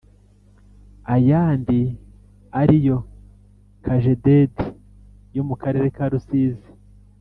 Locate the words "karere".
5.61-5.87